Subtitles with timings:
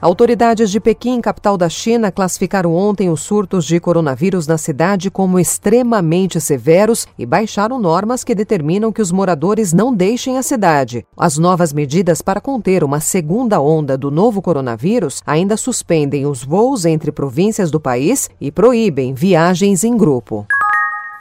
[0.00, 5.38] Autoridades de Pequim, capital da China, classificaram ontem os surtos de coronavírus na cidade como
[5.38, 11.04] extremamente severos e baixaram normas que determinam que os moradores não deixem a cidade.
[11.14, 16.86] As novas medidas para conter uma segunda onda do novo coronavírus ainda suspendem os voos
[16.86, 20.46] entre províncias do país e proíbem viagens em grupo.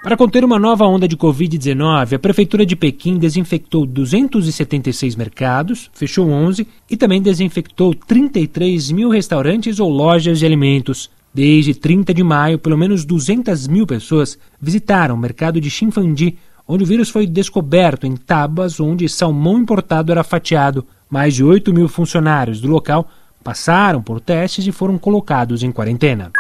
[0.02, 6.30] Para conter uma nova onda de Covid-19, a Prefeitura de Pequim desinfectou 276 mercados, fechou
[6.30, 11.10] 11 e também desinfectou 33 mil restaurantes ou lojas de alimentos.
[11.34, 16.86] Desde 30 de maio, pelo menos 200 mil pessoas visitaram o mercado de Chinfandi, onde
[16.86, 20.88] o vírus foi descoberto em tábuas onde salmão importado era fatiado.
[21.10, 23.10] Mais de 8 mil funcionários do local
[23.44, 26.32] passaram por testes e foram colocados em quarentena.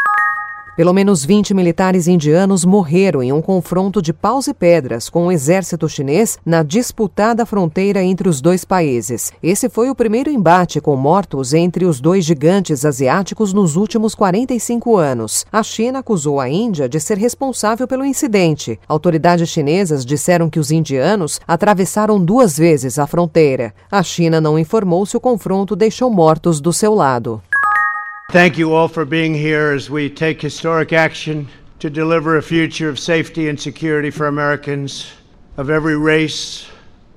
[0.79, 5.31] Pelo menos 20 militares indianos morreram em um confronto de paus e pedras com o
[5.33, 9.33] exército chinês na disputada fronteira entre os dois países.
[9.44, 14.95] Esse foi o primeiro embate com mortos entre os dois gigantes asiáticos nos últimos 45
[14.95, 15.45] anos.
[15.52, 18.80] A China acusou a Índia de ser responsável pelo incidente.
[18.88, 23.73] Autoridades chinesas disseram que os indianos atravessaram duas vezes a fronteira.
[23.91, 27.41] A China não informou se o confronto deixou mortos do seu lado.
[28.31, 31.47] Thank you all for being here as we take historic action
[31.80, 35.11] to deliver a future of safety and security for Americans
[35.58, 36.67] of every race,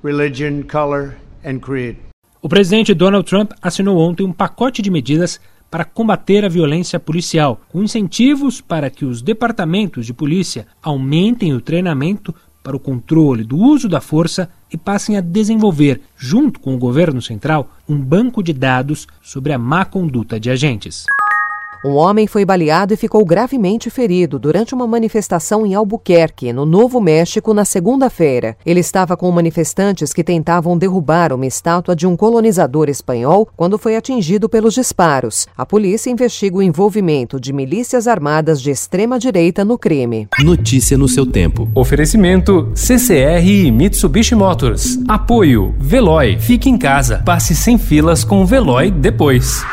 [0.03, 1.99] religion, color and creed.
[2.41, 5.39] O presidente Donald Trump assinou ontem um pacote de medidas
[5.71, 11.61] para combater a violência policial, com incentivos para que os departamentos de polícia aumentem o
[11.61, 16.79] treinamento para o controle do uso da força e passem a desenvolver, junto com o
[16.79, 21.05] governo central, um banco de dados sobre a má conduta de agentes.
[21.85, 27.01] Um homem foi baleado e ficou gravemente ferido durante uma manifestação em Albuquerque, no Novo
[27.01, 28.57] México, na segunda-feira.
[28.65, 33.97] Ele estava com manifestantes que tentavam derrubar uma estátua de um colonizador espanhol quando foi
[33.97, 35.49] atingido pelos disparos.
[35.59, 40.29] A polícia investiga o envolvimento de milícias armadas de extrema-direita no crime.
[40.39, 41.69] Notícia no seu tempo.
[41.75, 45.01] Oferecimento CCR e Mitsubishi Motors.
[45.09, 46.39] Apoio Veloy.
[46.39, 47.23] Fique em casa.
[47.25, 49.65] Passe sem filas com o Veloy depois.